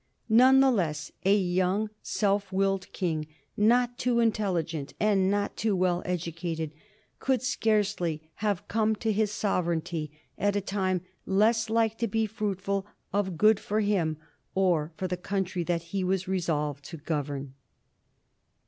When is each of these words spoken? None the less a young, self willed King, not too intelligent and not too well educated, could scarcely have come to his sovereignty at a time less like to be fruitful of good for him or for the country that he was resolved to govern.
None 0.29 0.61
the 0.61 0.71
less 0.71 1.11
a 1.25 1.35
young, 1.37 1.91
self 2.01 2.51
willed 2.51 2.91
King, 2.91 3.27
not 3.55 3.99
too 3.99 4.19
intelligent 4.19 4.95
and 4.99 5.29
not 5.29 5.55
too 5.55 5.75
well 5.75 6.01
educated, 6.07 6.71
could 7.19 7.43
scarcely 7.43 8.31
have 8.37 8.67
come 8.67 8.95
to 8.95 9.11
his 9.11 9.31
sovereignty 9.31 10.11
at 10.39 10.55
a 10.55 10.59
time 10.61 11.01
less 11.27 11.69
like 11.69 11.99
to 11.99 12.07
be 12.07 12.25
fruitful 12.25 12.87
of 13.13 13.37
good 13.37 13.59
for 13.59 13.79
him 13.81 14.17
or 14.55 14.91
for 14.97 15.07
the 15.07 15.17
country 15.17 15.63
that 15.65 15.83
he 15.93 16.03
was 16.03 16.27
resolved 16.27 16.83
to 16.85 16.97
govern. 16.97 17.53